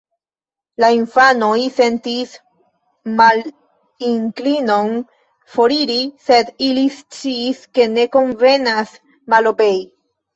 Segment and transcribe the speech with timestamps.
[0.83, 2.31] La infanoj sentis
[3.19, 4.89] malinklinon
[5.57, 5.97] foriri,
[6.29, 8.95] sed ili sciis, ke ne konvenas
[9.35, 9.79] malobei.